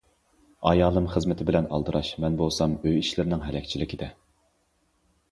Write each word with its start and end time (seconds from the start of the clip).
ئايالىم 0.69 1.09
خىزمىتى 1.15 1.45
بىلەن 1.49 1.67
ئالدىراش، 1.77 2.09
مەن 2.23 2.37
بولسام 2.39 2.73
ئۆي 2.83 2.97
ئىشلىرىنىڭ 3.01 3.43
ھەلەكچىلىكىدە. 3.49 4.09